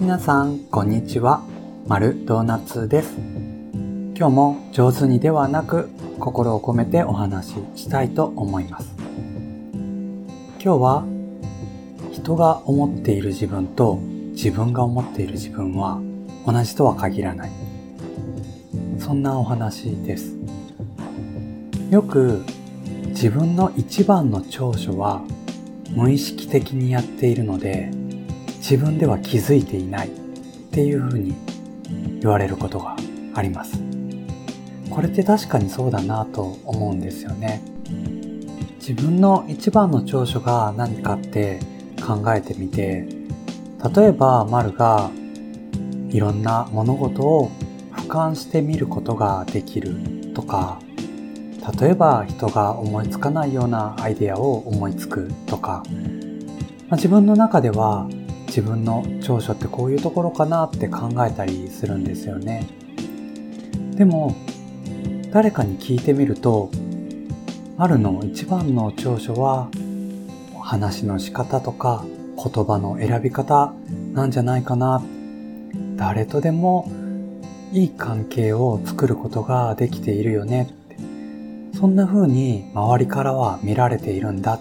[0.00, 1.44] 皆さん、こんにちは。
[1.86, 3.14] マルドーナツです。
[4.16, 8.92] 今日も上手にではなく、心を込めてお話ししたいと思います。
[9.72, 11.04] 今日は、
[12.12, 14.00] 人が思っている自分と
[14.32, 16.00] 自分が思っている自分は
[16.44, 17.52] 同じとは限らない。
[18.98, 20.34] そんなお話です。
[21.90, 22.42] よく
[23.10, 25.22] 自分の一番の長所は
[25.90, 27.92] 無意識的にやっているので
[28.64, 30.10] 自分では気づいていないっ
[30.72, 31.34] ていうふうに
[32.22, 32.96] 言われることが
[33.34, 33.78] あります。
[34.88, 37.60] これって確かにそうだなと思うんですよね。
[38.78, 41.60] 自分の一番の長所が何かって
[42.06, 43.06] 考えてみて、
[43.94, 45.10] 例えば丸が
[46.08, 47.50] いろんな物事を
[47.92, 49.94] 俯瞰してみることができる
[50.34, 50.80] とか、
[51.78, 55.82] 例えば人が思いつかないようなアイデアを思いつくとか、
[56.88, 58.08] まあ、自分の中では
[58.54, 62.68] 自分の長所ってこういうところかなって考えたりするんですよね。
[63.96, 64.36] でも、
[65.32, 66.70] 誰かに聞いてみると、
[67.76, 69.70] あるの一番の長所は、
[70.60, 72.04] 話の仕方とか
[72.36, 73.74] 言葉の選び方
[74.12, 75.02] なんじゃないかな。
[75.96, 76.88] 誰とでも
[77.72, 80.96] いい関係を作ることができているよねって。
[81.76, 84.60] そんな風に周りからは見られているんだっ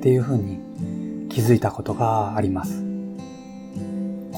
[0.00, 2.83] ていう風に気づいたことがあります。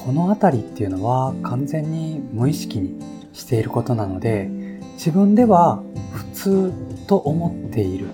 [0.07, 2.97] このあたりっていうのは完全に無意識に
[3.33, 4.47] していることなので
[4.93, 5.83] 自分では
[6.13, 6.73] 普通
[7.07, 8.07] と思っている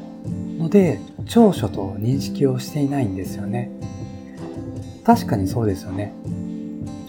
[0.58, 3.70] ので長所と認識をしていないんですよね。
[5.04, 6.16] 確かにそうですよね。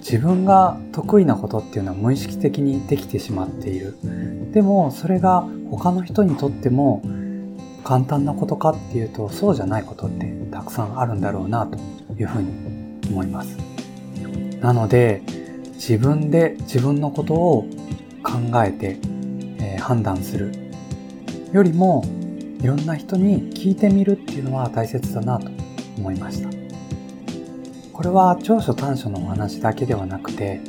[0.01, 3.97] 自分が得意なことっていうのは無意識的にできてしまっている。
[4.53, 7.01] でもそれが他の人にとっても
[7.85, 11.79] 簡単なことかっていうとそうじゃないことってたくさんあるんだろうなと
[12.21, 12.53] いうふうに
[13.09, 13.74] 思います。
[14.65, 15.21] なので
[15.75, 17.69] 自分で自分のことを
[18.23, 18.97] 考えて、
[19.61, 20.53] えー、判断する
[21.53, 22.03] よりも
[22.63, 25.51] いろんな人に聞いてみるっていうのは大切だなと
[25.99, 26.49] 思いました
[27.93, 30.63] これは長所短所のお話だけではなくて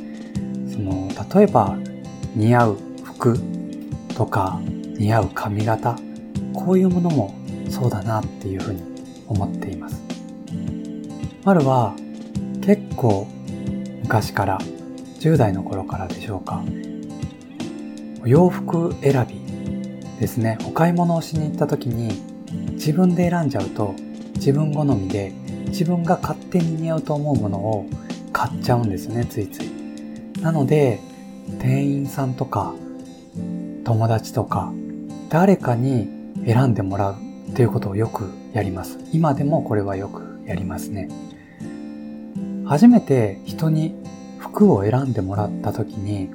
[0.70, 1.78] その例えば
[2.34, 3.38] 似合う服
[4.14, 5.96] とか似合う髪型
[6.52, 7.34] こういうものも
[7.70, 8.82] そうだなっていうふうに
[9.26, 10.02] 思っています。
[11.44, 11.94] 丸は
[12.60, 13.26] 結構
[14.06, 14.58] 昔から
[15.18, 16.62] 10代の頃からでしょうか。
[18.24, 20.58] 洋服選びですね。
[20.64, 22.22] お買い物をしに行った時に
[22.74, 23.96] 自分で選んじゃうと
[24.36, 25.32] 自分好みで
[25.70, 27.86] 自分が勝手に似合うと思うものを
[28.32, 29.72] 買っちゃうんですねついつい。
[30.40, 31.00] なので
[31.58, 32.74] 店員さんとか
[33.82, 34.72] 友達とか
[35.30, 36.08] 誰かに
[36.46, 37.16] 選んでもらう
[37.50, 39.00] っていうことをよくやります。
[39.12, 41.08] 今でもこれはよくやりますね。
[42.66, 43.94] 初めて人に
[44.38, 46.30] 服を選んでもらった時に、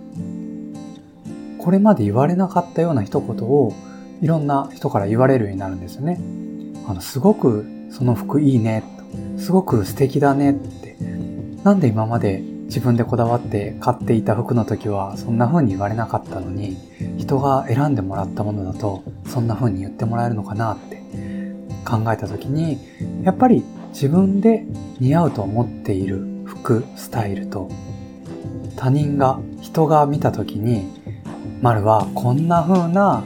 [1.58, 3.74] これまで言われなかったような一言を
[4.22, 6.20] いろんな人から言われるようになるんですよね。
[6.88, 8.84] あの、すごくその服いいね。
[9.38, 10.96] すごく素敵だねって。
[11.64, 16.78] なんで今まで自分でこだわって買っていた服の時はそんな風に言われなかったのに、
[17.18, 21.04] 人が選んでもらったものだとそんな風に言ってもらえるのかなって
[21.86, 22.80] 考えた時に、
[23.24, 24.66] やっぱり自分で
[25.00, 27.70] 似合うと思っている服、スタイルと
[28.76, 30.88] 他人が、人が見た時に、
[31.62, 33.24] 丸はこんな風な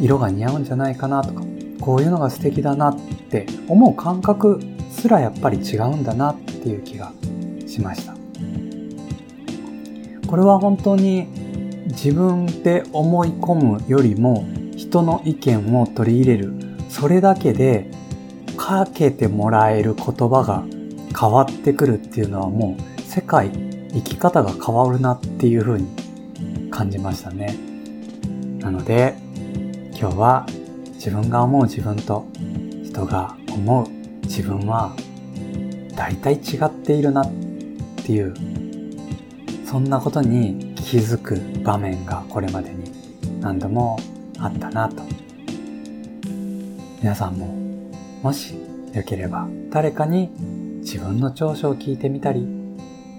[0.00, 1.42] 色が似合うんじゃないかなとか、
[1.80, 2.98] こういうのが素敵だなっ
[3.30, 4.60] て思う感覚
[4.90, 7.12] すらやっぱり違うんだなっていう気が
[7.66, 8.14] しました。
[10.26, 11.28] これは本当に
[11.88, 16.54] 自分で思い込むよりも人の意見を取り入れる。
[16.88, 17.90] それだけで
[18.56, 20.64] かけてもらえる言葉が
[21.18, 23.50] 変わってくるっていうのはもう世界、
[23.92, 25.88] 生き方が変わるなっていう風に
[26.70, 27.56] 感じましたね。
[28.58, 29.14] なので、
[29.98, 30.46] 今日は
[30.94, 32.26] 自分が思う自分と
[32.82, 33.88] 人が思う
[34.22, 34.94] 自分は
[35.94, 37.30] 大体違っているなっ
[38.04, 38.34] ていう、
[39.66, 42.90] そんなことに気づく場面がこれまでに
[43.40, 43.98] 何度も
[44.38, 45.02] あったなと。
[47.00, 47.63] 皆さんも
[48.24, 48.54] もし
[48.94, 50.30] よければ誰かに
[50.80, 52.48] 自分の長所を聞いてみたり、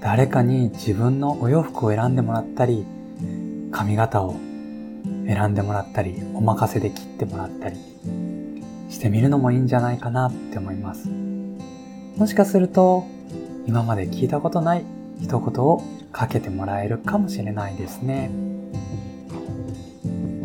[0.01, 2.87] 誰かに自分のお洋服を選んでもらったり、
[3.71, 4.35] 髪型を
[5.27, 7.77] 選んでもらったり、お任せで切ってもらったり
[8.89, 11.07] してみるのもいいんじゃないかなって思います。
[12.17, 13.05] もしかすると、
[13.67, 14.85] 今まで聞いたことない
[15.21, 18.31] 一言をかけてもらえるかもしれないですね。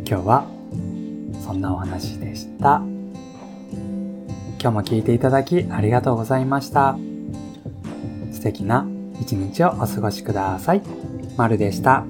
[0.07, 0.45] 今日は
[1.47, 3.00] そんなお話でした。
[4.63, 6.99] 今日も聞いていただきありがとうございました。
[8.31, 8.87] 素敵な
[9.19, 10.83] 一日をお過ごしください。
[11.39, 12.05] まるでした。